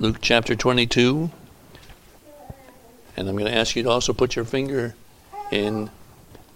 [0.00, 1.28] Luke chapter 22.
[3.16, 4.94] And I'm going to ask you to also put your finger
[5.50, 5.90] in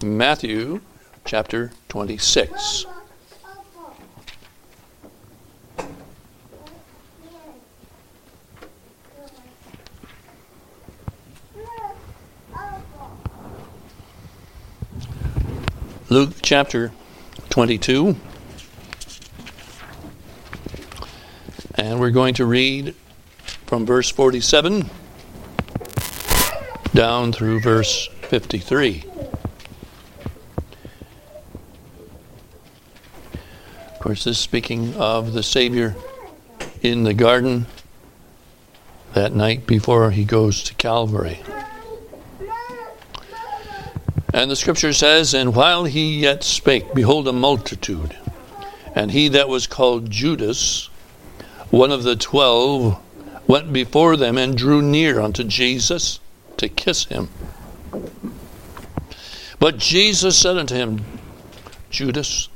[0.01, 0.81] Matthew
[1.25, 2.87] chapter 26.
[16.11, 16.93] Luke chapter
[17.51, 18.15] 22.
[21.75, 22.95] And we're going to read
[23.73, 24.85] from verse 47
[26.93, 29.03] down through verse 53.
[33.89, 35.97] Of course, this is speaking of the Savior
[36.83, 37.65] in the garden
[39.15, 41.41] that night before he goes to Calvary.
[44.35, 48.19] And the scripture says, And while he yet spake, behold, a multitude,
[48.95, 50.91] and he that was called Judas,
[51.71, 53.02] one of the twelve,
[53.53, 56.21] went before them and drew near unto Jesus
[56.57, 57.29] to kiss him.
[59.59, 61.05] But Jesus said unto him,
[61.91, 62.49] Judas,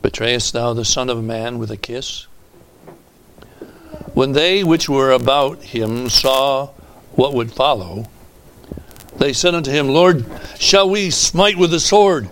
[0.00, 2.26] betrayest thou the Son of Man with a kiss?
[4.14, 6.68] When they which were about him saw
[7.12, 8.06] what would follow,
[9.18, 10.24] they said unto him, Lord,
[10.58, 12.30] shall we smite with the sword?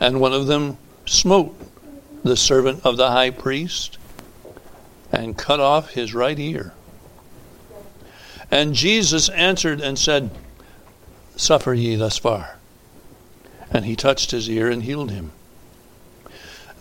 [0.00, 1.54] And one of them smote
[2.22, 3.98] the servant of the high priest
[5.14, 6.72] and cut off his right ear.
[8.50, 10.30] And Jesus answered and said,
[11.36, 12.58] Suffer ye thus far.
[13.70, 15.32] And he touched his ear and healed him.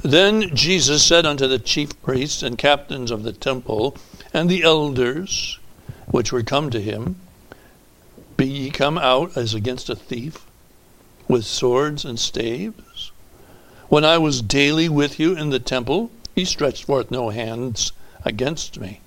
[0.02, 3.96] Then Jesus said unto the chief priests and captains of the temple
[4.34, 5.60] and the elders
[6.08, 7.16] which were come to him,
[8.36, 10.46] Be ye come out as against a thief
[11.28, 13.12] with swords and staves?
[13.88, 17.94] When I was daily with you in the temple, ye stretched forth no hands
[18.26, 19.02] against me.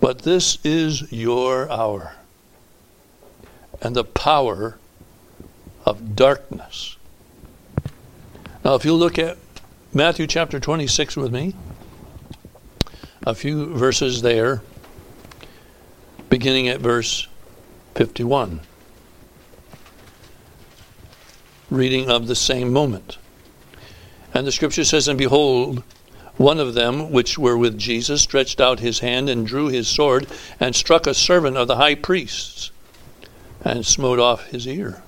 [0.00, 2.14] But this is your hour
[3.80, 4.78] and the power
[5.84, 6.96] of darkness.
[8.64, 9.38] Now, if you look at
[9.92, 11.54] Matthew chapter 26 with me,
[13.26, 14.62] a few verses there,
[16.28, 17.28] beginning at verse
[17.94, 18.60] 51,
[21.70, 23.18] reading of the same moment.
[24.34, 25.82] And the scripture says, And behold,
[26.36, 30.26] one of them, which were with Jesus, stretched out his hand and drew his sword
[30.60, 32.70] and struck a servant of the high priest's
[33.64, 35.02] and smote off his ear.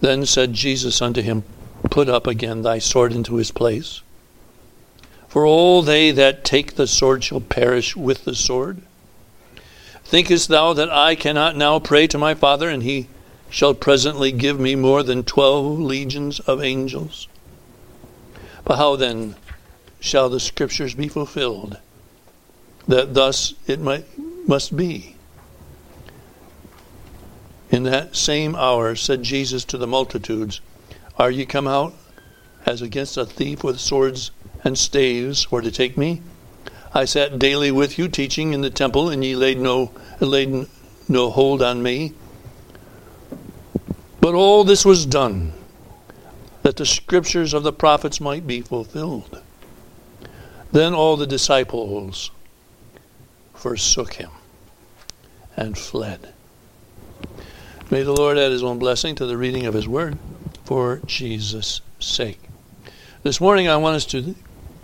[0.00, 1.44] Then said Jesus unto him,
[1.90, 4.02] Put up again thy sword into his place.
[5.28, 8.82] For all they that take the sword shall perish with the sword.
[10.04, 13.08] Thinkest thou that I cannot now pray to my Father, and he
[13.48, 17.28] shall presently give me more than twelve legions of angels?
[18.64, 19.36] But how then
[20.00, 21.78] shall the scriptures be fulfilled,
[22.88, 24.06] that thus it might,
[24.48, 25.14] must be?
[27.70, 30.60] In that same hour said Jesus to the multitudes,
[31.18, 31.94] Are ye come out
[32.66, 34.32] as against a thief with swords
[34.64, 36.22] and staves for to take me?
[36.92, 40.66] I sat daily with you teaching in the temple, and ye laid no laid
[41.08, 42.14] no hold on me.
[44.20, 45.52] But all this was done
[46.62, 49.40] that the scriptures of the prophets might be fulfilled.
[50.72, 52.30] Then all the disciples
[53.54, 54.30] forsook him
[55.56, 56.32] and fled.
[57.90, 60.16] May the Lord add his own blessing to the reading of his word
[60.64, 62.40] for Jesus' sake.
[63.22, 64.36] This morning I want us to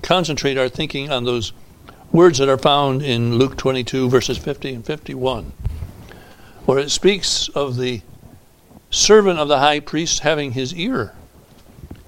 [0.03, 1.53] concentrate our thinking on those
[2.13, 5.53] words that are found in Luke 22, verses 50 and 51,
[6.65, 8.03] where it speaks of the
[8.91, 11.15] servant of the high priest having his ear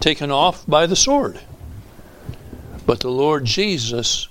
[0.00, 1.40] taken off by the sword,
[2.88, 4.28] but the Lord Jesus,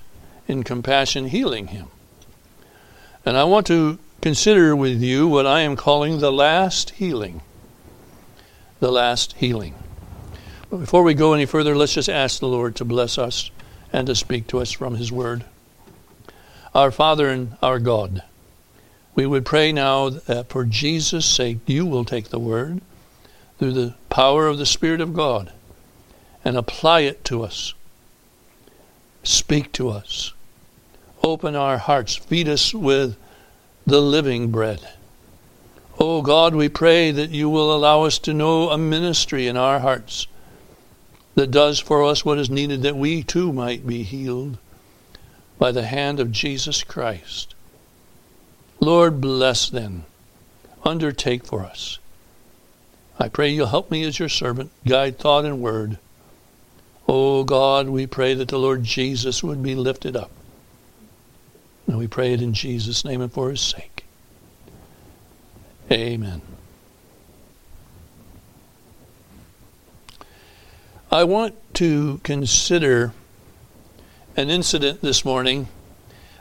[0.48, 1.90] in compassion, healing him.
[3.24, 7.42] And I want to consider with you what I am calling the last healing.
[8.80, 9.76] The last healing.
[10.72, 13.52] But before we go any further, let's just ask the Lord to bless us
[13.94, 15.46] and to speak to us from His Word.
[16.74, 18.24] Our Father and our God,
[19.14, 22.82] we would pray now that for Jesus' sake you will take the Word
[23.60, 25.52] through the power of the Spirit of God
[26.44, 27.76] and apply it to us.
[29.24, 30.34] Speak to us.
[31.24, 32.16] Open our hearts.
[32.16, 33.18] Feed us with
[33.86, 34.88] the living bread.
[36.00, 39.80] Oh God, we pray that you will allow us to know a ministry in our
[39.80, 40.28] hearts
[41.36, 44.58] that does for us what is needed that we too might be healed
[45.58, 47.56] by the hand of Jesus Christ.
[48.80, 50.06] Lord, bless then.
[50.84, 52.00] Undertake for us.
[53.20, 55.98] I pray you'll help me as your servant, guide thought and word.
[57.08, 60.32] Oh God, we pray that the Lord Jesus would be lifted up.
[61.88, 64.04] And we pray it in Jesus' name and for his sake.
[65.90, 66.42] Amen.
[71.10, 73.14] I want to consider
[74.36, 75.70] an incident this morning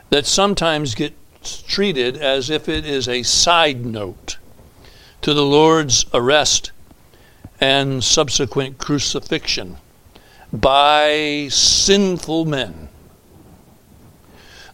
[0.09, 4.37] that sometimes gets treated as if it is a side note
[5.21, 6.71] to the Lord's arrest
[7.61, 9.77] and subsequent crucifixion
[10.51, 12.89] by sinful men.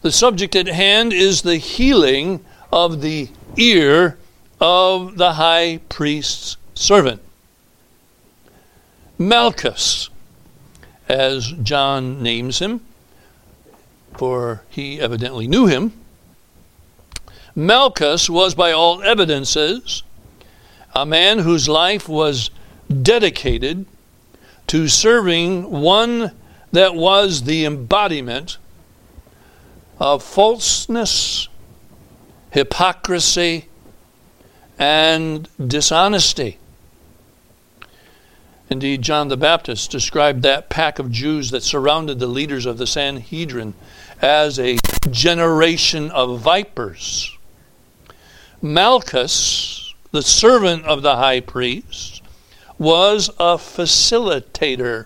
[0.02, 4.18] The subject at hand is the healing of the ear
[4.60, 7.22] of the high priest's servant.
[9.18, 10.10] Malchus,
[11.08, 12.82] as John names him,
[14.18, 15.94] for he evidently knew him.
[17.56, 20.04] Malchus was, by all evidences,
[20.96, 22.50] a man whose life was
[23.02, 23.86] dedicated
[24.68, 26.32] to serving one
[26.72, 28.58] that was the embodiment
[30.00, 31.48] of falseness,
[32.52, 33.68] hypocrisy,
[34.80, 36.58] and dishonesty.
[38.70, 42.88] Indeed, John the Baptist described that pack of Jews that surrounded the leaders of the
[42.88, 43.76] Sanhedrin
[44.20, 44.78] as a
[45.12, 47.38] generation of vipers.
[48.64, 52.23] Malchus, the servant of the high priest,
[52.78, 55.06] was a facilitator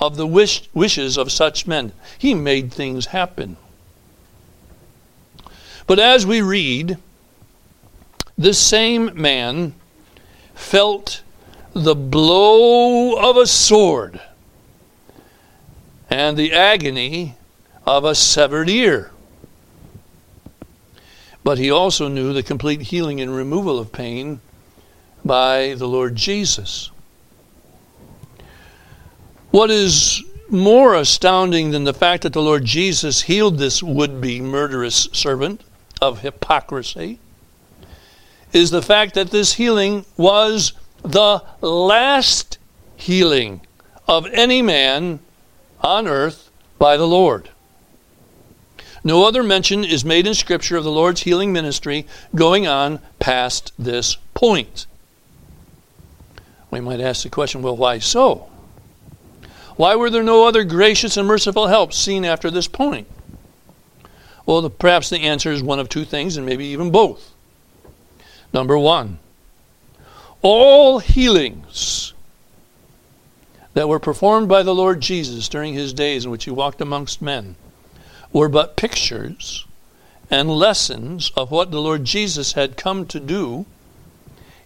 [0.00, 1.92] of the wish, wishes of such men.
[2.18, 3.56] He made things happen.
[5.86, 6.98] But as we read,
[8.36, 9.74] this same man
[10.54, 11.22] felt
[11.72, 14.20] the blow of a sword
[16.10, 17.36] and the agony
[17.86, 19.10] of a severed ear.
[21.42, 24.40] But he also knew the complete healing and removal of pain
[25.28, 26.90] by the Lord Jesus.
[29.52, 34.40] What is more astounding than the fact that the Lord Jesus healed this would be
[34.40, 35.62] murderous servant
[36.00, 37.20] of hypocrisy
[38.52, 40.72] is the fact that this healing was
[41.02, 42.58] the last
[42.96, 43.60] healing
[44.08, 45.20] of any man
[45.82, 47.50] on earth by the Lord.
[49.04, 53.72] No other mention is made in Scripture of the Lord's healing ministry going on past
[53.78, 54.86] this point.
[56.70, 58.48] We might ask the question well, why so?
[59.76, 63.06] Why were there no other gracious and merciful helps seen after this point?
[64.44, 67.32] Well, the, perhaps the answer is one of two things, and maybe even both.
[68.52, 69.18] Number one,
[70.42, 72.12] all healings
[73.74, 77.22] that were performed by the Lord Jesus during his days in which he walked amongst
[77.22, 77.56] men
[78.32, 79.66] were but pictures
[80.30, 83.66] and lessons of what the Lord Jesus had come to do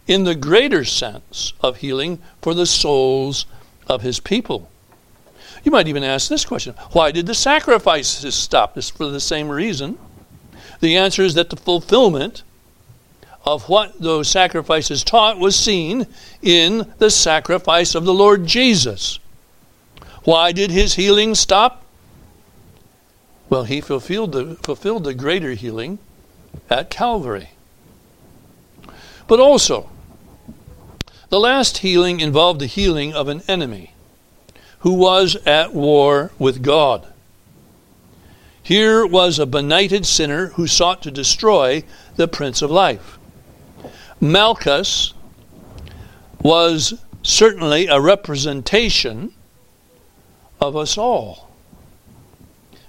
[0.06, 3.46] in the greater sense of healing for the souls
[3.86, 4.70] of his people.
[5.64, 8.76] You might even ask this question why did the sacrifices stop?
[8.76, 9.98] It's for the same reason.
[10.80, 12.42] The answer is that the fulfillment
[13.44, 16.06] of what those sacrifices taught was seen
[16.42, 19.18] in the sacrifice of the Lord Jesus.
[20.24, 21.84] Why did his healing stop?
[23.48, 25.98] Well, he fulfilled the, fulfilled the greater healing
[26.70, 27.50] at Calvary.
[29.32, 29.88] But also,
[31.30, 33.94] the last healing involved the healing of an enemy
[34.80, 37.10] who was at war with God.
[38.62, 41.82] Here was a benighted sinner who sought to destroy
[42.16, 43.18] the Prince of Life.
[44.20, 45.14] Malchus
[46.42, 49.32] was certainly a representation
[50.60, 51.48] of us all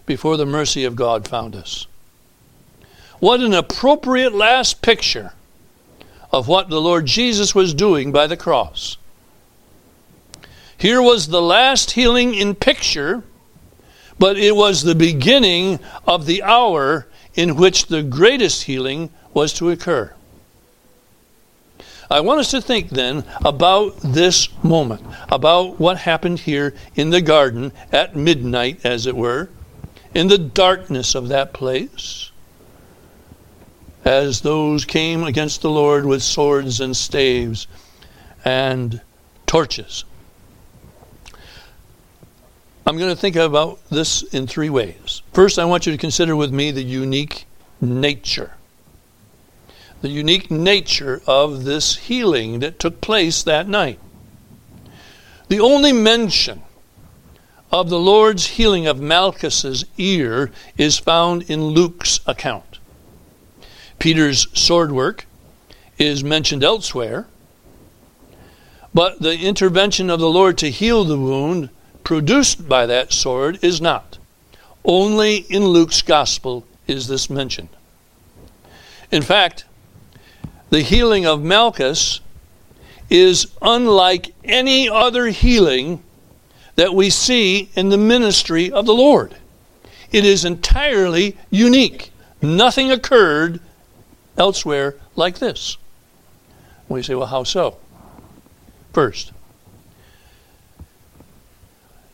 [0.06, 1.88] before the mercy of God found us.
[3.22, 5.32] What an appropriate last picture
[6.34, 8.98] of what the Lord Jesus was doing by the cross.
[10.76, 13.24] Here was the last healing in picture,
[14.18, 19.70] but it was the beginning of the hour in which the greatest healing was to
[19.70, 20.14] occur.
[22.10, 27.22] I want us to think then about this moment, about what happened here in the
[27.22, 29.50] garden at midnight, as it were,
[30.14, 32.32] in the darkness of that place,
[34.06, 37.68] as those came against the Lord with swords and staves
[38.44, 39.02] and
[39.46, 40.04] torches.
[42.86, 45.22] I'm going to think about this in three ways.
[45.32, 47.46] First, I want you to consider with me the unique
[47.80, 48.52] nature
[50.04, 53.98] the unique nature of this healing that took place that night.
[55.48, 56.62] The only mention
[57.72, 62.73] of the Lord's healing of Malchus's ear is found in Luke's account.
[64.00, 65.26] Peter's sword work
[65.98, 67.28] is mentioned elsewhere,
[68.94, 71.70] but the intervention of the Lord to heal the wound
[72.04, 74.18] produced by that sword is not.
[74.86, 77.70] Only in Luke's gospel is this mentioned.
[79.12, 79.66] In fact,
[80.70, 82.20] the healing of Malchus
[83.10, 86.04] is unlike any other healing
[86.76, 89.36] that we see in the ministry of the Lord.
[90.12, 92.12] It is entirely unique.
[92.42, 93.60] Nothing occurred
[94.38, 95.78] elsewhere like this.
[96.90, 97.78] We say, well, how so?
[98.92, 99.32] First,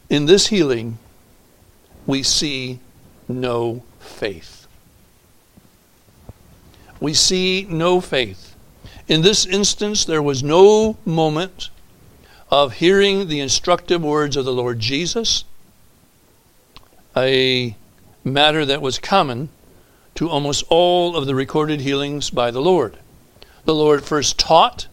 [0.09, 0.97] in this healing,
[2.05, 2.79] we see
[3.27, 4.67] no faith.
[6.99, 8.55] We see no faith.
[9.07, 11.69] In this instance, there was no moment
[12.51, 15.43] of hearing the instructive words of the Lord Jesus,
[17.15, 17.75] a
[18.23, 19.49] matter that was common
[20.19, 22.97] to almost all of the recorded healings by the Lord.
[23.63, 24.85] The Lord first taught,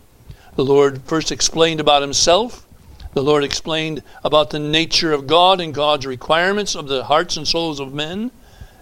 [0.54, 2.64] the Lord first explained about himself,
[3.12, 7.48] the Lord explained about the nature of God and God's requirements of the hearts and
[7.48, 8.30] souls of men,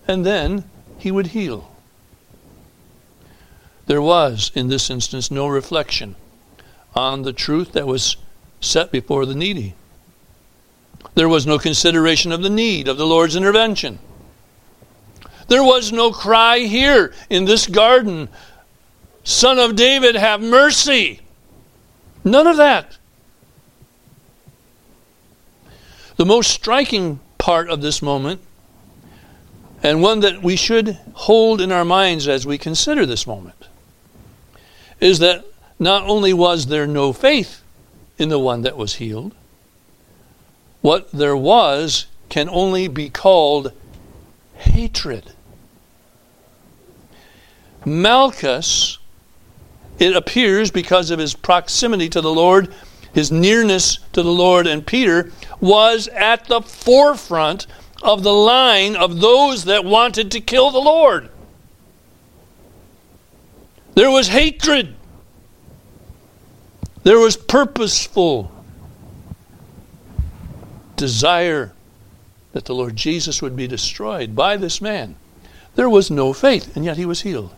[0.07, 0.65] and then
[0.99, 1.75] he would heal.
[3.87, 6.15] There was, in this instance, no reflection
[6.95, 8.19] on the truth that was
[8.61, 9.73] set before the needy.
[11.15, 13.99] There was no consideration of the need of the Lord's intervention.
[15.49, 18.29] There was no cry here in this garden,
[19.23, 21.21] Son of David, have mercy.
[22.25, 22.97] None of that.
[26.17, 28.41] The most striking part of this moment,
[29.83, 33.69] and one that we should hold in our minds as we consider this moment,
[35.01, 35.45] is that
[35.79, 37.63] not only was there no faith
[38.17, 39.35] in the one that was healed,
[40.81, 43.73] what there was can only be called
[44.57, 45.34] hatred.
[47.87, 48.99] Malchus,
[49.99, 52.73] it appears because of his proximity to the Lord,
[53.13, 57.67] his nearness to the Lord and Peter, was at the forefront
[58.03, 61.31] of the line of those that wanted to kill the Lord.
[63.95, 64.95] There was hatred.
[67.05, 68.51] There was purposeful
[70.97, 71.73] desire
[72.53, 75.17] that the Lord Jesus would be destroyed by this man.
[75.75, 77.55] There was no faith, and yet he was healed.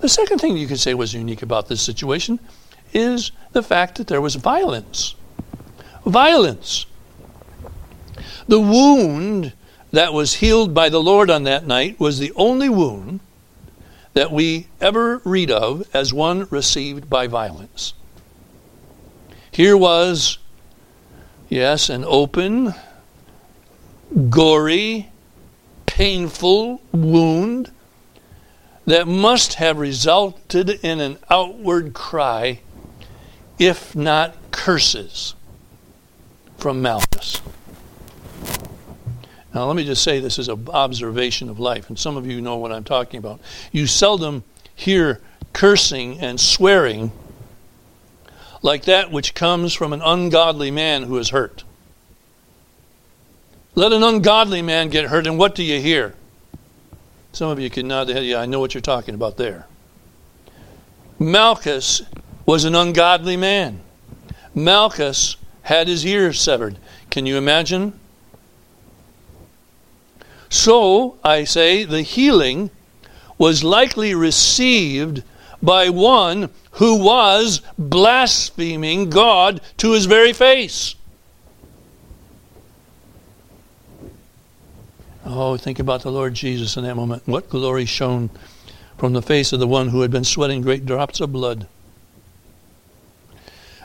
[0.00, 2.40] The second thing you could say was unique about this situation
[2.92, 5.14] is the fact that there was violence.
[6.06, 6.86] Violence.
[8.48, 9.52] The wound
[9.92, 13.20] that was healed by the Lord on that night was the only wound
[14.14, 17.92] that we ever read of as one received by violence.
[19.52, 20.38] Here was,
[21.48, 22.74] yes, an open,
[24.30, 25.10] gory,
[25.86, 27.70] painful wound
[28.90, 32.58] that must have resulted in an outward cry,
[33.56, 35.36] if not curses,
[36.58, 37.40] from Malchus.
[39.54, 42.40] Now, let me just say this is an observation of life, and some of you
[42.40, 43.40] know what I'm talking about.
[43.70, 44.42] You seldom
[44.74, 45.20] hear
[45.52, 47.12] cursing and swearing
[48.60, 51.62] like that which comes from an ungodly man who is hurt.
[53.76, 56.16] Let an ungodly man get hurt, and what do you hear?
[57.32, 59.66] Some of you can nod the head, yeah, I know what you're talking about there.
[61.18, 62.02] Malchus
[62.46, 63.80] was an ungodly man.
[64.54, 66.76] Malchus had his ears severed.
[67.10, 68.00] Can you imagine
[70.50, 72.70] so, I say, the healing
[73.38, 75.22] was likely received
[75.62, 80.96] by one who was blaspheming God to his very face.
[85.32, 87.22] Oh, think about the Lord Jesus in that moment.
[87.24, 88.30] What glory shone
[88.98, 91.68] from the face of the one who had been sweating great drops of blood.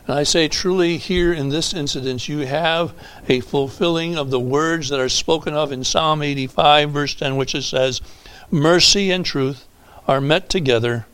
[0.07, 2.95] And I say, truly, here in this incident, you have
[3.29, 7.53] a fulfilling of the words that are spoken of in Psalm 85, verse 10, which
[7.53, 8.01] it says,
[8.49, 9.67] Mercy and truth
[10.07, 11.05] are met together,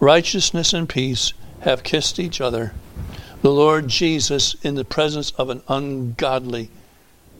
[0.00, 2.74] righteousness and peace have kissed each other.
[3.42, 6.68] The Lord Jesus, in the presence of an ungodly,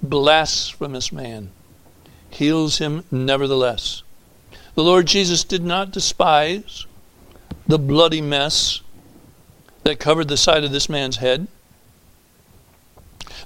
[0.01, 1.51] blasphemous man,
[2.35, 4.03] heals him nevertheless.
[4.75, 6.87] The Lord Jesus did not despise
[7.67, 8.81] the bloody mess
[9.85, 11.47] that covered the side of this man's head.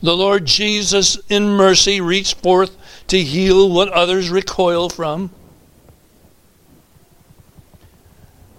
[0.02, 2.76] The Lord Jesus, in mercy, reached forth
[3.08, 5.30] to heal what others recoil from.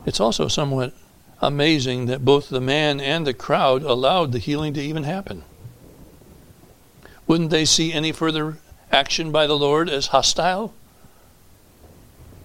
[0.05, 0.93] It's also somewhat
[1.41, 5.43] amazing that both the man and the crowd allowed the healing to even happen.
[7.27, 8.57] Wouldn't they see any further
[8.91, 10.73] action by the Lord as hostile?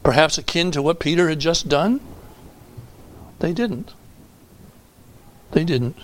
[0.03, 2.01] Perhaps akin to what Peter had just done?
[3.39, 3.93] They didn't.
[5.53, 5.97] They didn't.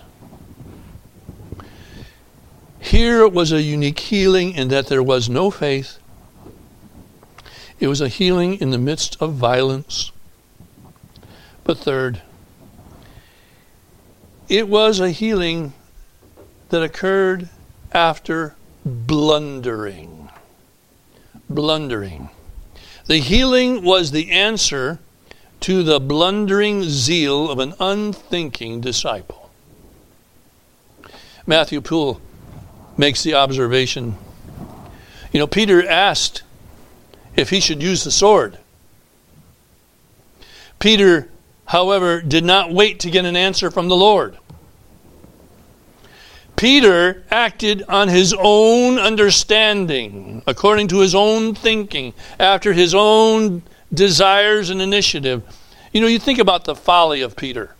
[2.79, 5.99] Here was a unique healing in that there was no faith.
[7.79, 10.11] It was a healing in the midst of violence.
[11.63, 12.21] But third,
[14.47, 15.73] it was a healing
[16.69, 17.49] that occurred
[17.93, 18.55] after
[18.85, 20.18] blundering.
[21.49, 22.29] Blundering.
[23.07, 24.99] The healing was the answer
[25.61, 29.49] to the blundering zeal of an unthinking disciple.
[31.47, 32.21] Matthew Poole
[32.97, 34.15] makes the observation
[35.31, 36.43] you know, Peter asked
[37.35, 38.57] if he should use the sword.
[40.79, 41.29] Peter,
[41.65, 44.37] however, did not wait to get an answer from the Lord.
[46.59, 53.63] Peter acted on his own understanding, according to his own thinking, after his own
[53.93, 55.41] desires and initiative.
[55.93, 57.75] You know, you think about the folly of Peter.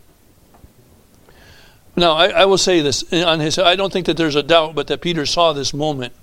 [1.94, 3.58] Now, I, I, will say this on his.
[3.58, 6.14] I don't think that there's a doubt, but that Peter saw this moment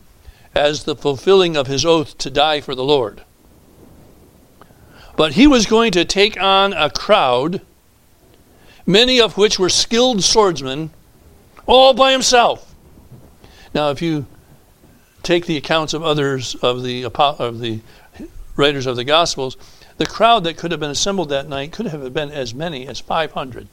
[0.56, 3.22] as the fulfilling of his oath to die for the Lord.
[5.16, 7.62] But he was going to take on a crowd,
[8.88, 10.90] many of which were skilled swordsmen,
[11.68, 12.74] all by himself.
[13.74, 14.26] Now, if you
[15.22, 17.82] take the accounts of others of the of the
[18.56, 19.58] writers of the Gospels,
[19.98, 23.00] the crowd that could have been assembled that night could have been as many as
[23.00, 23.68] 500.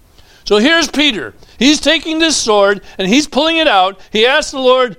[0.44, 1.34] So here's Peter.
[1.58, 3.98] He's taking this sword and he's pulling it out.
[4.12, 4.96] He asks the Lord,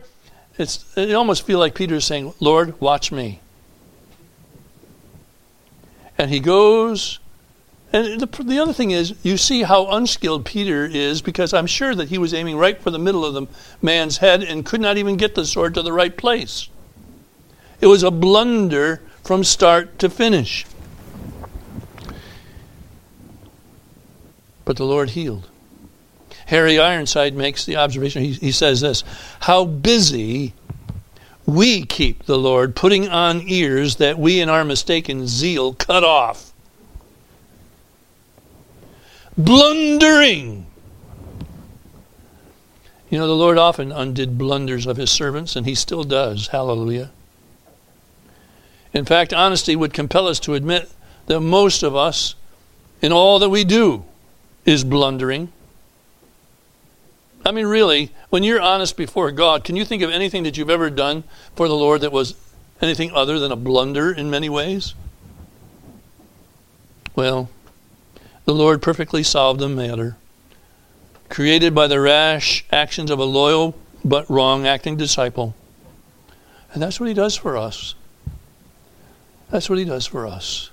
[0.58, 3.42] it's, it almost feel like Peter is saying, Lord, watch me.
[6.18, 7.20] And he goes,
[7.96, 11.96] and the, the other thing is, you see how unskilled Peter is because I'm sure
[11.96, 13.48] that he was aiming right for the middle of the
[13.82, 16.70] man's head and could not even get the sword to the right place.
[17.82, 20.66] It was a blunder from start to finish.
[24.66, 25.48] but the Lord healed.
[26.48, 29.04] Harry Ironside makes the observation, he, he says this
[29.42, 30.54] How busy
[31.46, 36.51] we keep the Lord, putting on ears that we in our mistaken zeal cut off.
[39.38, 40.66] Blundering.
[43.10, 46.48] You know, the Lord often undid blunders of his servants, and he still does.
[46.48, 47.12] Hallelujah.
[48.94, 50.90] In fact, honesty would compel us to admit
[51.28, 52.36] that most of us,
[53.02, 54.06] in all that we do,
[54.64, 55.52] is blundering.
[57.46, 60.70] I mean, really, when you're honest before God, can you think of anything that you've
[60.70, 61.24] ever done
[61.56, 62.36] for the Lord that was
[62.82, 64.96] anything other than a blunder in many ways?
[67.16, 67.50] Well,
[68.46, 70.18] the Lord perfectly solved the matter.
[71.29, 75.55] Created by the rash actions of a loyal but wrong acting disciple.
[76.72, 77.96] And that's what He does for us.
[79.50, 80.70] That's what He does for us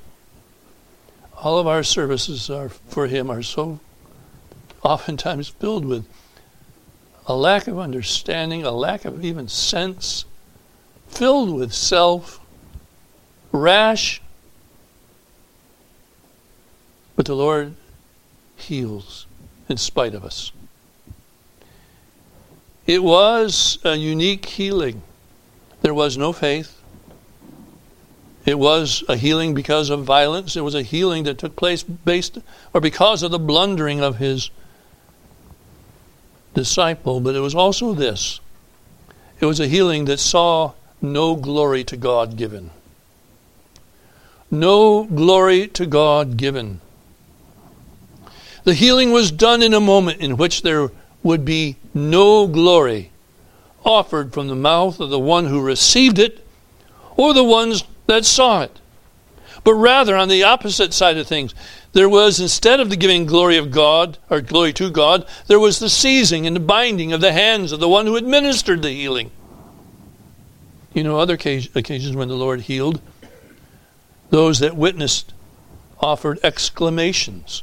[1.43, 3.81] all of our services are for him are so
[4.85, 6.07] oftentimes filled with
[7.27, 10.25] a lack of understanding, a lack of even sense,
[11.09, 12.41] filled with self,
[13.51, 14.22] rash.
[17.23, 17.77] But the Lord
[18.57, 19.27] heals
[19.69, 20.51] in spite of us.
[22.85, 25.03] It was a unique healing.
[25.83, 26.83] There was no faith.
[28.45, 30.57] It was a healing because of violence.
[30.57, 32.39] It was a healing that took place based
[32.75, 34.51] or because of the blundering of his
[36.55, 37.21] disciple.
[37.21, 38.41] But it was also this
[39.39, 42.73] it was a healing that saw no glory to God given.
[44.51, 46.81] No glory to God given.
[48.65, 50.91] The healing was done in a moment in which there
[51.23, 53.11] would be no glory
[53.85, 56.47] offered from the mouth of the one who received it
[57.17, 58.79] or the ones that saw it.
[59.65, 61.55] But rather, on the opposite side of things,
[61.93, 65.79] there was, instead of the giving glory of God, or glory to God, there was
[65.79, 69.31] the seizing and the binding of the hands of the one who administered the healing.
[70.95, 73.01] You know, other occasions when the Lord healed,
[74.31, 75.33] those that witnessed
[76.01, 77.63] offered exclamations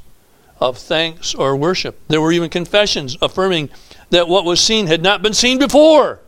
[0.59, 1.99] of thanks or worship.
[2.07, 3.69] There were even confessions affirming
[4.09, 6.19] that what was seen had not been seen before.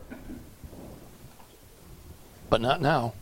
[2.48, 3.14] But not now.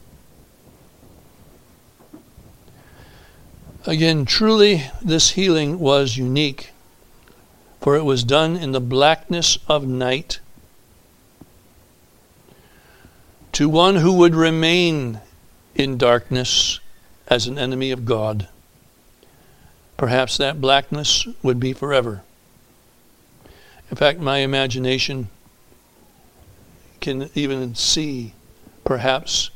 [3.87, 6.70] Again, truly, this healing was unique,
[7.81, 10.40] for it was done in the blackness of night
[13.53, 15.20] to one who would remain
[15.75, 16.79] in darkness
[17.27, 18.49] as an enemy of God.
[20.01, 22.23] Perhaps that blackness would be forever.
[23.91, 25.29] In fact, my imagination
[27.03, 28.33] can even see,
[28.83, 29.51] perhaps,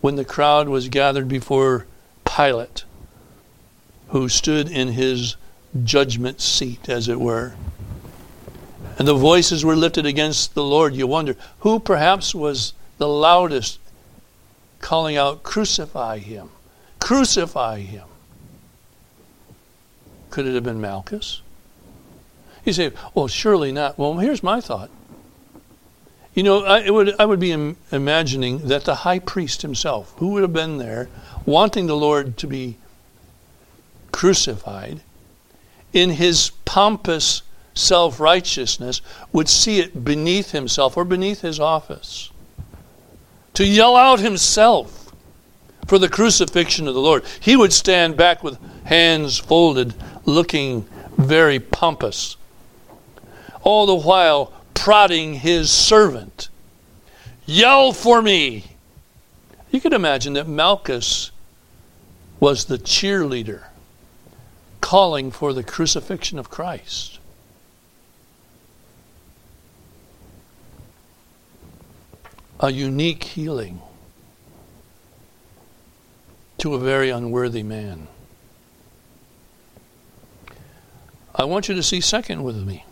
[0.00, 1.86] when the crowd was gathered before
[2.24, 2.82] Pilate
[4.08, 5.36] who stood in his
[5.84, 7.54] judgment seat, as it were.
[8.98, 13.78] and the voices were lifted against the Lord, you wonder who perhaps was the loudest
[14.80, 16.50] calling out, Crucify him!
[16.98, 18.09] Crucify him!
[20.30, 21.42] Could it have been Malchus?
[22.64, 23.98] You say, Well, surely not.
[23.98, 24.90] Well, here's my thought.
[26.34, 30.28] You know, I would, I would be Im- imagining that the high priest himself, who
[30.28, 31.08] would have been there,
[31.44, 32.76] wanting the Lord to be
[34.12, 35.00] crucified,
[35.92, 37.42] in his pompous
[37.74, 39.00] self righteousness,
[39.32, 42.30] would see it beneath himself or beneath his office.
[43.54, 45.00] To yell out himself
[45.90, 47.24] for the crucifixion of the Lord.
[47.40, 49.92] He would stand back with hands folded,
[50.30, 52.36] looking very pompous.
[53.62, 56.48] All the while prodding his servant.
[57.44, 58.64] Yell for me!
[59.70, 61.30] You can imagine that Malchus
[62.40, 63.64] was the cheerleader
[64.80, 67.18] calling for the crucifixion of Christ.
[72.58, 73.80] A unique healing
[76.58, 78.06] to a very unworthy man.
[81.40, 82.84] I want you to see second with me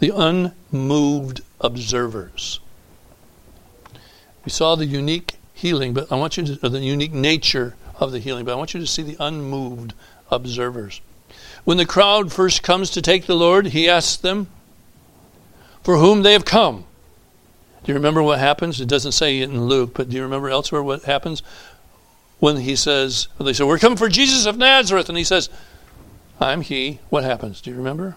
[0.00, 2.58] the unmoved observers.
[4.44, 8.18] We saw the unique healing, but I want you to, the unique nature of the
[8.18, 9.94] healing, but I want you to see the unmoved
[10.28, 11.00] observers.
[11.62, 14.48] When the crowd first comes to take the Lord, he asks them
[15.84, 16.84] for whom they have come.
[17.84, 18.80] Do you remember what happens?
[18.80, 21.44] It doesn't say it in Luke, but do you remember elsewhere what happens
[22.40, 25.48] when he says, they say, We're coming for Jesus of Nazareth, and he says,
[26.40, 27.00] I'm he.
[27.10, 27.60] What happens?
[27.60, 28.16] Do you remember?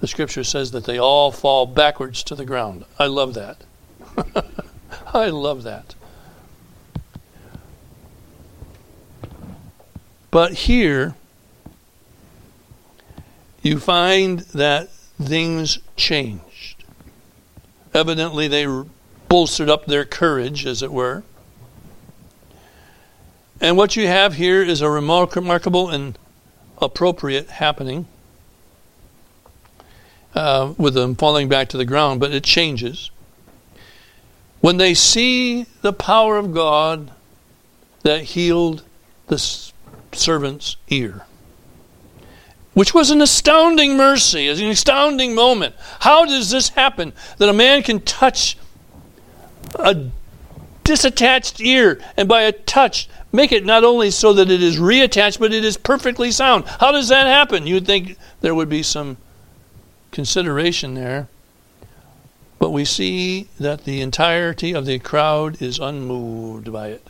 [0.00, 2.84] The scripture says that they all fall backwards to the ground.
[2.98, 3.58] I love that.
[5.14, 5.94] I love that.
[10.30, 11.14] But here,
[13.62, 16.84] you find that things changed.
[17.92, 18.66] Evidently, they
[19.28, 21.24] bolstered up their courage, as it were.
[23.60, 26.16] And what you have here is a remarkable and
[26.80, 28.06] appropriate happening
[30.34, 33.10] uh, with them falling back to the ground, but it changes.
[34.60, 37.10] When they see the power of God
[38.02, 38.82] that healed
[39.28, 39.38] the
[40.12, 41.24] servant's ear,
[42.74, 45.74] which was an astounding mercy, an astounding moment.
[46.00, 48.56] How does this happen that a man can touch
[49.74, 50.06] a
[50.84, 55.38] disattached ear and by a touch make it not only so that it is reattached,
[55.38, 56.64] but it is perfectly sound?
[56.66, 57.66] How does that happen?
[57.66, 59.16] You'd think there would be some
[60.10, 61.28] consideration there.
[62.58, 67.06] But we see that the entirety of the crowd is unmoved by it.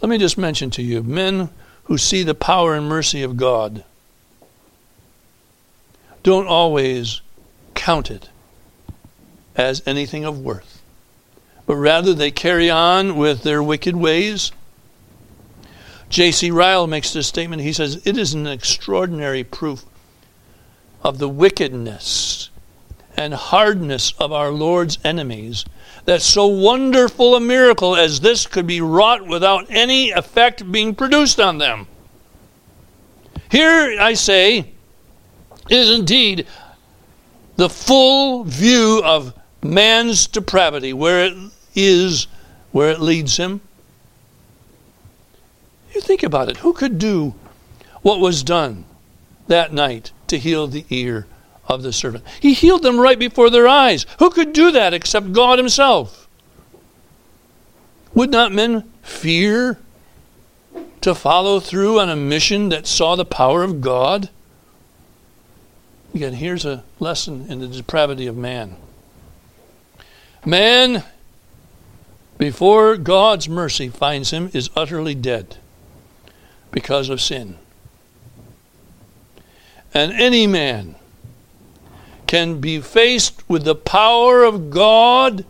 [0.00, 1.48] Let me just mention to you men
[1.84, 3.84] who see the power and mercy of God
[6.22, 7.20] don't always
[7.74, 8.28] count it
[9.56, 10.71] as anything of worth,
[11.66, 14.52] but rather they carry on with their wicked ways.
[16.08, 16.50] J.C.
[16.50, 17.62] Ryle makes this statement.
[17.62, 19.84] He says, It is an extraordinary proof
[21.02, 22.50] of the wickedness
[23.16, 25.64] and hardness of our Lord's enemies,
[26.04, 31.38] that so wonderful a miracle as this could be wrought without any effect being produced
[31.38, 31.86] on them.
[33.50, 34.72] Here, I say,
[35.68, 36.46] is indeed
[37.56, 41.34] the full view of man's depravity, where it
[41.74, 42.26] is,
[42.72, 43.60] where it leads him.
[45.94, 46.58] You think about it.
[46.58, 47.34] Who could do
[48.02, 48.84] what was done
[49.46, 51.26] that night to heal the ear
[51.66, 52.24] of the servant.
[52.40, 54.06] He healed them right before their eyes.
[54.18, 56.28] Who could do that except God Himself?
[58.14, 59.78] Would not men fear
[61.00, 64.28] to follow through on a mission that saw the power of God?
[66.14, 68.76] Again, here's a lesson in the depravity of man.
[70.44, 71.04] Man,
[72.36, 75.56] before God's mercy finds him, is utterly dead
[76.72, 77.58] because of sin.
[79.94, 80.96] And any man
[82.26, 85.44] can be faced with the power of God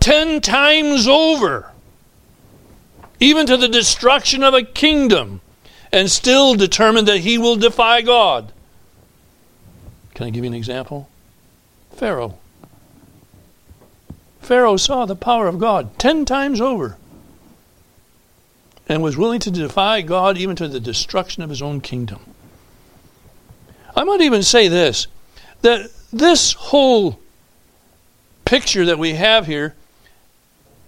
[0.00, 1.72] ten times over,
[3.18, 5.40] even to the destruction of a kingdom,
[5.92, 8.52] and still determine that he will defy God.
[10.14, 11.08] Can I give you an example?
[11.90, 12.38] Pharaoh.
[14.46, 16.96] Pharaoh saw the power of God ten times over
[18.88, 22.20] and was willing to defy God even to the destruction of his own kingdom.
[23.96, 25.08] I might even say this
[25.62, 27.18] that this whole
[28.44, 29.74] picture that we have here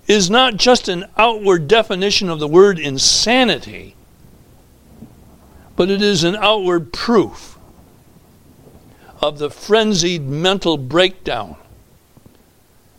[0.07, 3.97] is not just an outward definition of the word insanity,
[5.75, 7.59] but it is an outward proof
[9.21, 11.57] of the frenzied mental breakdown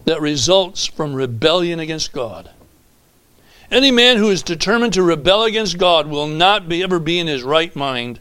[0.06, 2.50] that results from rebellion against God.
[3.72, 7.28] Any man who is determined to rebel against God will not be, ever be in
[7.28, 8.20] his right mind.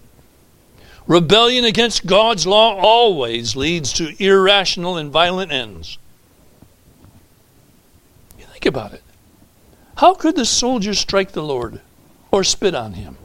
[1.06, 5.96] Rebellion against God's law always leads to irrational and violent ends.
[8.38, 9.02] You think about it.
[9.96, 11.80] How could the soldiers strike the Lord
[12.30, 13.16] or spit on him?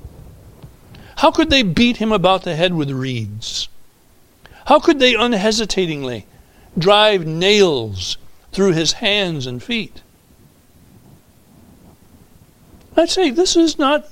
[1.18, 3.68] How could they beat him about the head with reeds?
[4.66, 6.26] How could they unhesitatingly
[6.78, 8.18] drive nails
[8.54, 10.02] through his hands and feet?
[12.96, 14.08] I'd say this is not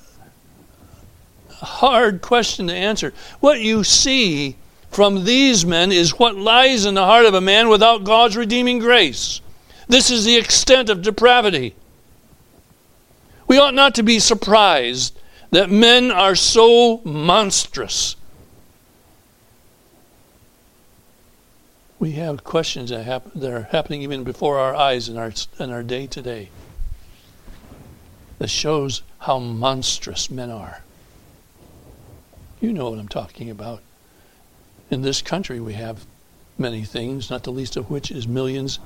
[1.62, 3.14] a hard question to answer.
[3.40, 4.56] What you see
[4.90, 8.80] from these men is what lies in the heart of a man without God's redeeming
[8.80, 9.40] grace.
[9.88, 11.76] This is the extent of depravity.
[13.48, 15.18] We ought not to be surprised
[15.52, 18.16] that men are so monstrous.
[22.02, 25.70] We have questions that, happen, that are happening even before our eyes in our, in
[25.70, 26.50] our day to day
[28.40, 30.82] that shows how monstrous men are.
[32.60, 33.84] You know what I'm talking about.
[34.90, 36.08] In this country, we have
[36.58, 38.80] many things, not the least of which is millions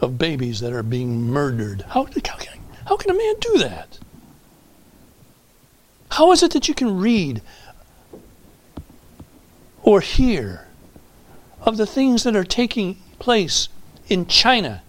[0.00, 1.82] of babies that are being murdered.
[1.82, 3.96] How, how, can, how can a man do that?
[6.10, 7.42] How is it that you can read
[9.84, 10.66] or hear
[11.62, 13.68] of the things that are taking place
[14.08, 14.82] in China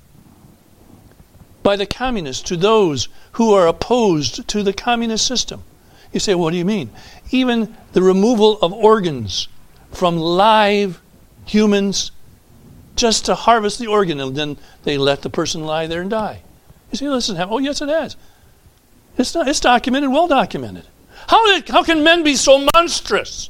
[1.63, 5.63] by the communists to those who are opposed to the communist system.
[6.11, 6.89] You say, what do you mean?
[7.29, 9.47] Even the removal of organs
[9.91, 10.99] from live
[11.45, 12.11] humans
[12.95, 16.41] just to harvest the organ, and then they let the person lie there and die.
[16.91, 18.15] You say, listen, oh, yes, it has.
[19.17, 20.85] It's, not, it's documented, well documented.
[21.27, 23.49] How, did, how can men be so monstrous?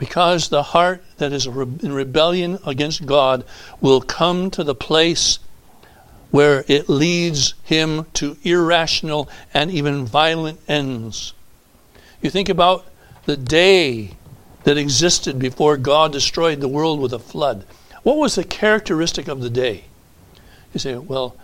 [0.00, 3.44] Because the heart that is in rebellion against God
[3.82, 5.40] will come to the place
[6.30, 11.34] where it leads him to irrational and even violent ends.
[12.22, 12.86] You think about
[13.26, 14.12] the day
[14.64, 17.66] that existed before God destroyed the world with a flood.
[18.02, 19.84] What was the characteristic of the day?
[20.72, 21.36] You say, well,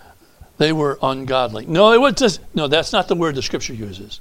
[0.56, 1.66] they were ungodly.
[1.66, 4.20] No, it was just, no, that's not the word the scripture uses.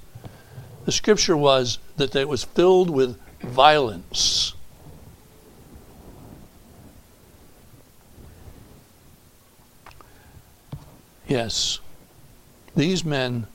[0.83, 4.53] The scripture was that it was filled with violence.
[11.27, 11.79] Yes,
[12.75, 13.47] these men,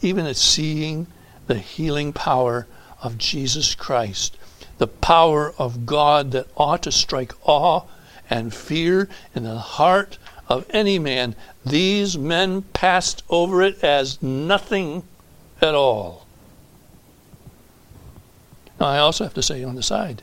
[0.00, 1.06] even at seeing
[1.46, 2.66] the healing power
[3.02, 4.36] of Jesus Christ,
[4.78, 7.82] the power of God that ought to strike awe
[8.30, 15.02] and fear in the heart of any man, these men passed over it as nothing
[15.60, 16.25] at all.
[18.78, 20.22] Now, I also have to say on the side,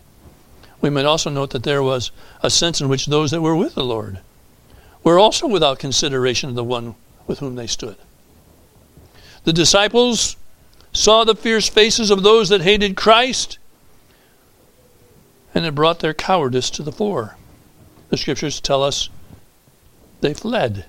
[0.81, 2.11] we might also note that there was
[2.41, 4.19] a sense in which those that were with the Lord
[5.03, 6.95] were also without consideration of the one
[7.27, 7.97] with whom they stood.
[9.43, 10.35] The disciples
[10.93, 13.57] saw the fierce faces of those that hated Christ,
[15.55, 17.35] and it brought their cowardice to the fore.
[18.09, 19.09] The scriptures tell us
[20.21, 20.85] they fled.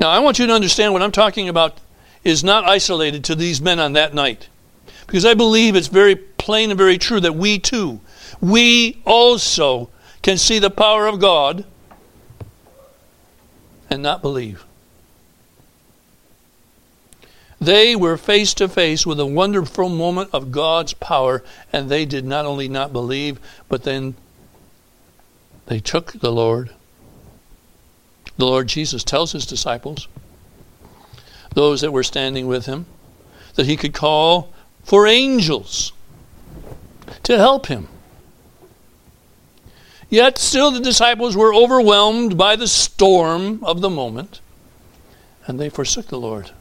[0.00, 1.78] Now, I want you to understand what I'm talking about
[2.28, 4.48] is not isolated to these men on that night.
[5.06, 8.00] Because I believe it's very plain and very true that we too,
[8.40, 9.88] we also
[10.22, 11.64] can see the power of God
[13.88, 14.64] and not believe.
[17.60, 22.24] They were face to face with a wonderful moment of God's power, and they did
[22.24, 24.14] not only not believe, but then
[25.66, 26.70] they took the Lord.
[28.36, 30.06] The Lord Jesus tells his disciples,
[31.58, 32.86] those that were standing with him,
[33.56, 34.52] that he could call
[34.84, 35.92] for angels
[37.24, 37.88] to help him.
[40.08, 44.40] Yet still the disciples were overwhelmed by the storm of the moment,
[45.48, 46.52] and they forsook the Lord.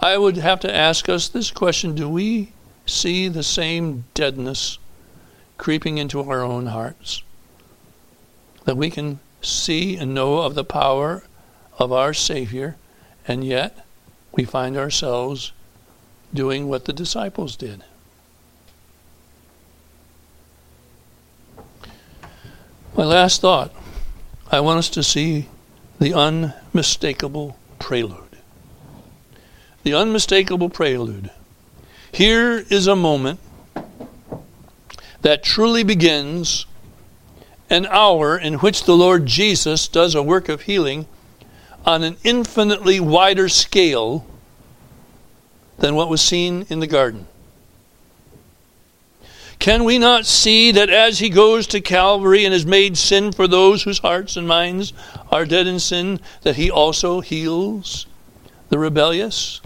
[0.00, 2.54] I would have to ask us this question Do we
[2.86, 4.78] see the same deadness
[5.58, 7.22] creeping into our own hearts.
[8.64, 11.24] That we can see and know of the power
[11.78, 12.76] of our Savior,
[13.26, 13.84] and yet
[14.32, 15.52] we find ourselves
[16.32, 17.84] doing what the disciples did.
[22.96, 23.72] My last thought
[24.50, 25.48] I want us to see
[25.98, 28.20] the unmistakable prelude.
[29.82, 31.30] The unmistakable prelude.
[32.12, 33.40] Here is a moment
[35.22, 36.66] that truly begins
[37.68, 41.06] an hour in which the Lord Jesus does a work of healing
[41.84, 44.26] on an infinitely wider scale
[45.78, 47.26] than what was seen in the garden?
[49.58, 53.48] Can we not see that as he goes to Calvary and has made sin for
[53.48, 54.92] those whose hearts and minds
[55.32, 58.06] are dead in sin, that he also heals
[58.68, 59.60] the rebellious?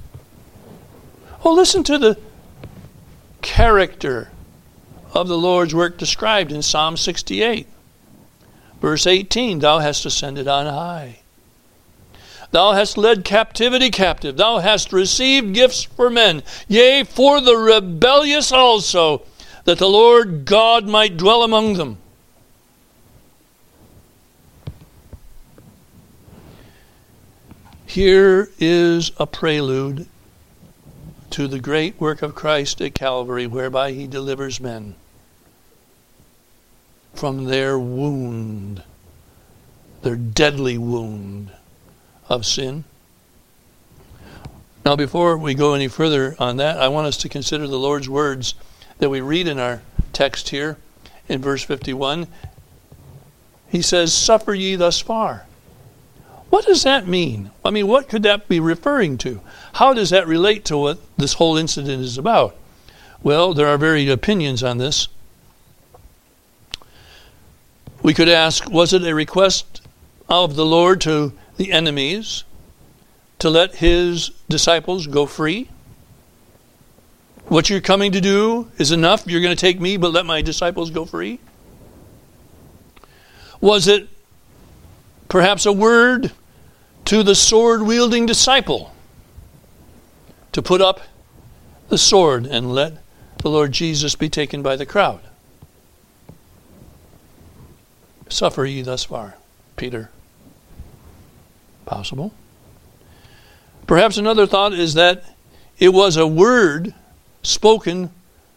[1.44, 2.18] Oh, listen to the
[3.42, 4.30] character
[5.12, 7.66] of the Lord's work described in Psalm 68.
[8.80, 11.20] Verse 18 Thou hast ascended on high.
[12.50, 14.36] Thou hast led captivity captive.
[14.36, 19.22] Thou hast received gifts for men, yea, for the rebellious also
[19.64, 21.98] that the Lord God might dwell among them.
[27.84, 30.06] Here is a prelude
[31.30, 34.94] to the great work of Christ at Calvary, whereby he delivers men
[37.12, 38.82] from their wound,
[40.02, 41.50] their deadly wound
[42.28, 42.84] of sin.
[44.84, 48.08] Now, before we go any further on that, I want us to consider the Lord's
[48.08, 48.54] words
[48.98, 50.78] that we read in our text here
[51.28, 52.26] in verse 51.
[53.68, 55.46] He says, Suffer ye thus far.
[56.50, 57.50] What does that mean?
[57.64, 59.40] I mean, what could that be referring to?
[59.74, 62.56] How does that relate to what this whole incident is about?
[63.22, 65.08] Well, there are varied opinions on this.
[68.02, 69.82] We could ask Was it a request
[70.28, 72.44] of the Lord to the enemies
[73.40, 75.68] to let his disciples go free?
[77.48, 79.26] What you're coming to do is enough.
[79.26, 81.40] You're going to take me, but let my disciples go free?
[83.60, 84.08] Was it
[85.28, 86.32] perhaps a word
[87.06, 88.94] to the sword wielding disciple
[90.52, 91.00] to put up
[91.88, 93.02] the sword and let
[93.38, 95.20] the Lord Jesus be taken by the crowd?
[98.28, 99.36] Suffer ye thus far,
[99.76, 100.10] Peter.
[101.88, 102.34] Possible.
[103.86, 105.24] Perhaps another thought is that
[105.78, 106.92] it was a word
[107.42, 108.10] spoken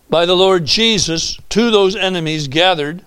[0.09, 3.05] by the Lord Jesus to those enemies gathered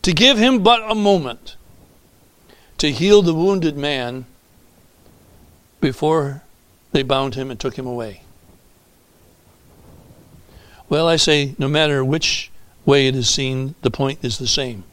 [0.00, 1.56] to give him but a moment
[2.78, 4.24] to heal the wounded man
[5.82, 6.42] before
[6.92, 8.22] they bound him and took him away.
[10.88, 12.50] Well, I say, no matter which
[12.86, 14.84] way it is seen, the point is the same.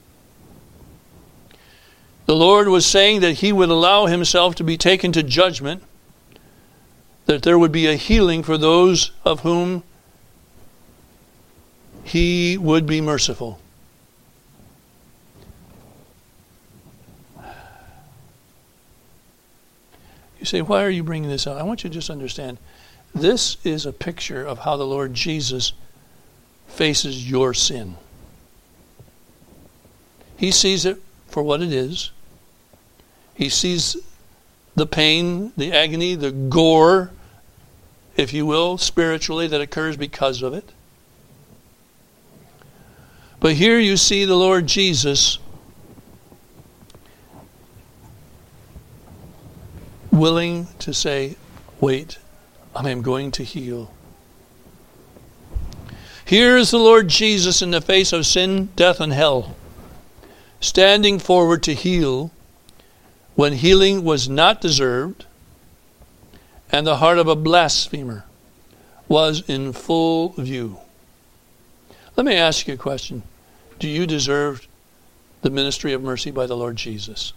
[2.25, 5.83] The Lord was saying that He would allow Himself to be taken to judgment
[7.25, 9.83] that there would be a healing for those of whom
[12.03, 13.59] he would be merciful.
[20.39, 21.57] You say, why are you bringing this out?
[21.57, 22.57] I want you to just understand
[23.13, 25.73] this is a picture of how the Lord Jesus
[26.67, 27.95] faces your sin.
[30.35, 30.99] He sees it
[31.31, 32.11] for what it is.
[33.33, 33.97] He sees
[34.75, 37.11] the pain, the agony, the gore
[38.15, 40.71] if you will, spiritually, that occurs because of it.
[43.39, 45.39] But here you see the Lord Jesus
[50.11, 51.35] willing to say,
[51.79, 52.19] Wait,
[52.75, 53.91] I am going to heal.
[56.23, 59.55] Here is the Lord Jesus in the face of sin, death, and hell,
[60.61, 62.31] standing forward to heal
[63.35, 65.25] when healing was not deserved
[66.71, 68.23] and the heart of a blasphemer
[69.07, 70.77] was in full view.
[72.15, 73.23] Let me ask you a question.
[73.79, 74.67] Do you deserve
[75.41, 77.33] the ministry of mercy by the Lord Jesus?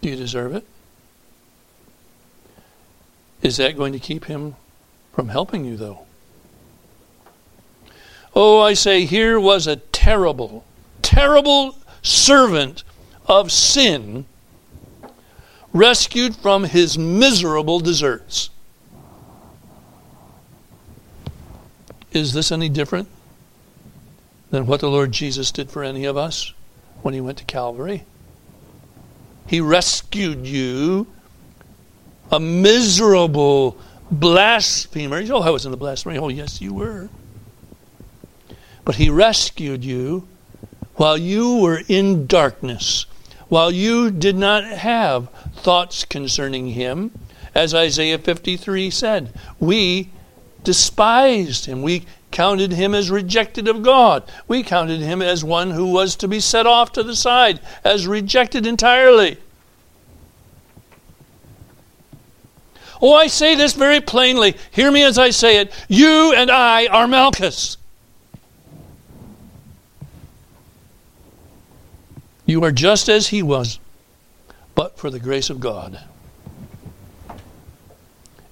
[0.00, 0.64] Do you deserve it?
[3.42, 4.56] Is that going to keep him
[5.12, 6.06] from helping you, though?
[8.34, 10.64] Oh, I say, here was a terrible,
[11.02, 12.84] terrible servant
[13.26, 14.24] of sin,
[15.72, 18.50] rescued from his miserable deserts.
[22.12, 23.08] Is this any different
[24.50, 26.52] than what the Lord Jesus did for any of us
[27.02, 28.04] when he went to Calvary?
[29.46, 31.06] He rescued you,
[32.30, 33.76] a miserable
[34.10, 35.22] blasphemer.
[35.30, 36.18] Oh, I was in the blasphemy.
[36.18, 37.08] Oh, yes, you were.
[38.84, 40.26] But he rescued you
[40.96, 43.06] while you were in darkness
[43.50, 47.10] while you did not have thoughts concerning him,
[47.52, 50.08] as Isaiah 53 said, we
[50.62, 51.82] despised him.
[51.82, 54.22] We counted him as rejected of God.
[54.46, 58.06] We counted him as one who was to be set off to the side, as
[58.06, 59.38] rejected entirely.
[63.02, 64.56] Oh, I say this very plainly.
[64.70, 65.72] Hear me as I say it.
[65.88, 67.78] You and I are Malchus.
[72.50, 73.78] You are just as he was,
[74.74, 76.00] but for the grace of God.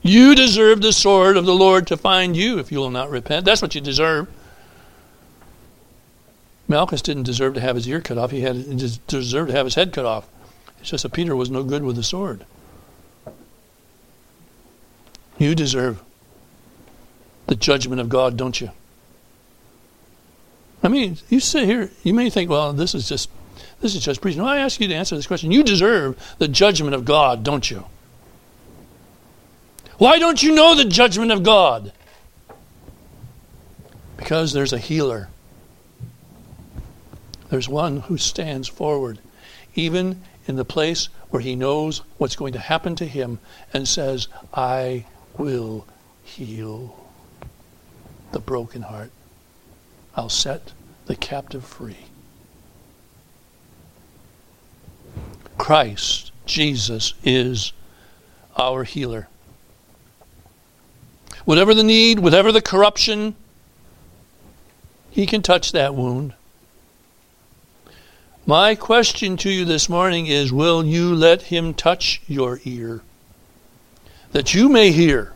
[0.02, 3.44] You deserve the sword of the Lord to find you if you will not repent.
[3.44, 4.28] That's what you deserve.
[6.68, 8.30] Malchus didn't deserve to have his ear cut off.
[8.30, 8.76] He had he
[9.08, 10.28] deserved to have his head cut off.
[10.78, 12.44] It's just that Peter was no good with the sword.
[15.38, 16.04] You deserve
[17.48, 18.70] the judgment of God, don't you?
[20.84, 23.28] I mean, you sit here, you may think, well, this is just
[23.80, 24.40] this is just preaching.
[24.40, 25.52] No, I ask you to answer this question.
[25.52, 27.84] You deserve the judgment of God, don't you?
[29.98, 31.92] Why don't you know the judgment of God?
[34.16, 35.28] Because there's a healer.
[37.50, 39.18] There's one who stands forward,
[39.74, 43.38] even in the place where he knows what's going to happen to him,
[43.72, 45.04] and says, I
[45.36, 45.86] will
[46.22, 47.06] heal
[48.32, 49.10] the broken heart.
[50.14, 50.72] I'll set
[51.06, 52.07] the captive free.
[55.58, 57.72] Christ, Jesus, is
[58.56, 59.28] our healer.
[61.44, 63.34] Whatever the need, whatever the corruption,
[65.10, 66.34] He can touch that wound.
[68.46, 73.02] My question to you this morning is Will you let Him touch your ear?
[74.32, 75.32] That you may hear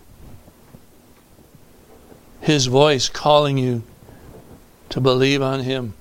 [2.40, 3.82] His voice calling you
[4.88, 5.94] to believe on Him.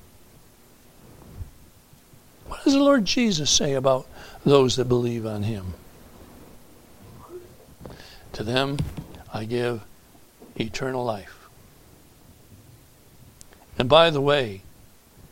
[2.47, 4.07] What does the Lord Jesus say about
[4.45, 5.73] those that believe on Him?
[8.33, 8.77] To them
[9.33, 9.81] I give
[10.55, 11.49] eternal life.
[13.77, 14.61] And by the way,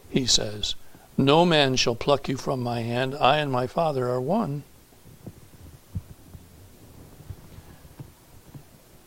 [0.10, 0.76] He says,
[1.20, 3.14] no man shall pluck you from my hand.
[3.14, 4.64] I and my Father are one.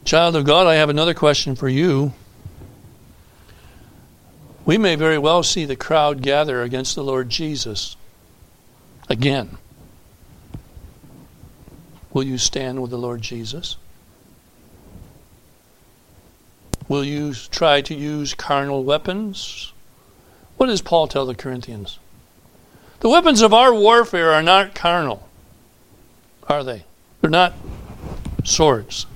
[0.04, 2.12] Child of God, I have another question for you.
[4.66, 7.96] We may very well see the crowd gather against the Lord Jesus
[9.08, 9.56] again.
[12.12, 13.76] Will you stand with the Lord Jesus?
[16.88, 19.72] Will you try to use carnal weapons?
[20.56, 21.98] What does Paul tell the Corinthians?
[23.00, 25.28] The weapons of our warfare are not carnal,
[26.48, 26.84] are they?
[27.20, 27.54] They're not
[28.44, 29.06] swords.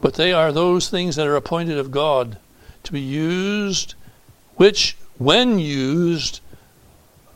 [0.00, 2.38] But they are those things that are appointed of God
[2.84, 3.94] to be used,
[4.56, 6.40] which, when used,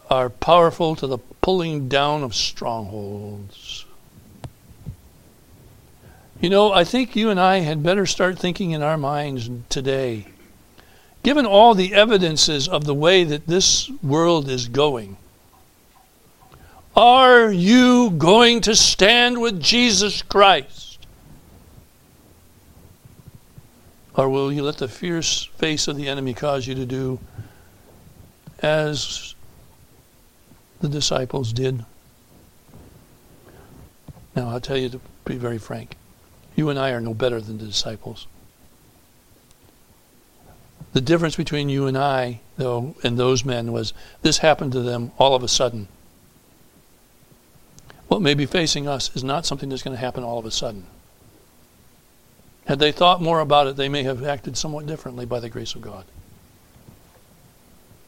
[0.08, 3.84] are powerful to the pulling down of strongholds.
[6.40, 10.26] You know, I think you and I had better start thinking in our minds today
[11.22, 15.18] given all the evidences of the way that this world is going,
[16.96, 21.06] are you going to stand with Jesus Christ?
[24.16, 27.20] Or will you let the fierce face of the enemy cause you to do
[28.62, 29.33] as
[30.84, 31.82] the disciples did?
[34.36, 35.96] Now, I'll tell you to be very frank.
[36.56, 38.26] You and I are no better than the disciples.
[40.92, 45.10] The difference between you and I, though, and those men was this happened to them
[45.16, 45.88] all of a sudden.
[48.08, 50.50] What may be facing us is not something that's going to happen all of a
[50.50, 50.84] sudden.
[52.66, 55.74] Had they thought more about it, they may have acted somewhat differently by the grace
[55.74, 56.04] of God.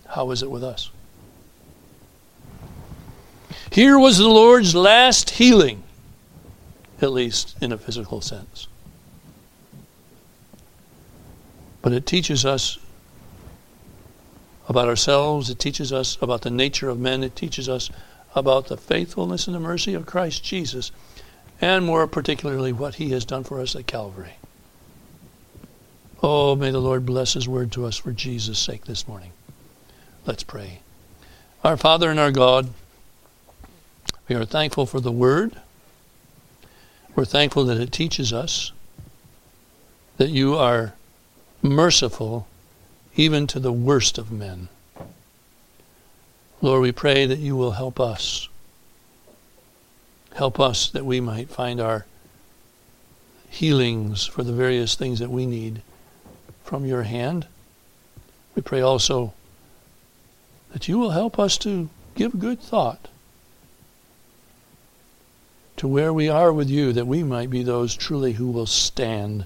[0.09, 0.91] How is it with us?
[3.77, 5.83] Here was the Lord's last healing,
[7.03, 8.68] at least in a physical sense.
[11.83, 12.79] But it teaches us
[14.66, 17.91] about ourselves, it teaches us about the nature of men, it teaches us
[18.35, 20.91] about the faithfulness and the mercy of Christ Jesus,
[21.61, 24.37] and more particularly what he has done for us at Calvary.
[26.22, 29.33] Oh, may the Lord bless his word to us for Jesus' sake this morning.
[30.24, 30.81] Let's pray.
[31.62, 32.70] Our Father and our God,
[34.29, 35.57] we are thankful for the word.
[37.14, 38.72] We're thankful that it teaches us
[40.16, 40.95] that you are
[41.62, 42.47] merciful
[43.14, 44.68] even to the worst of men.
[46.61, 48.49] Lord, we pray that you will help us.
[50.35, 52.07] Help us that we might find our
[53.49, 55.83] healings for the various things that we need
[56.64, 57.47] from your hand.
[58.55, 59.33] We pray also
[60.72, 63.09] that you will help us to give good thought
[65.77, 69.45] to where we are with you, that we might be those truly who will stand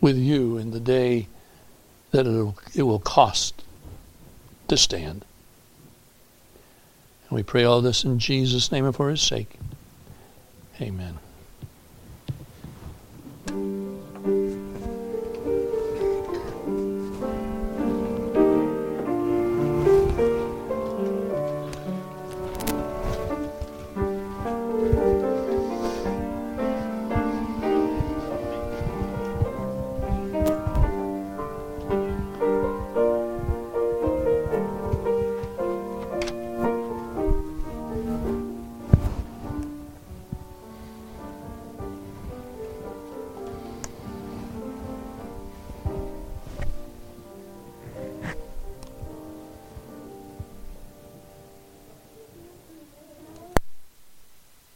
[0.00, 1.28] with you in the day
[2.10, 2.26] that
[2.74, 3.62] it will cost
[4.68, 5.24] to stand.
[7.28, 9.58] And we pray all this in Jesus' name and for his sake.
[10.80, 11.18] Amen.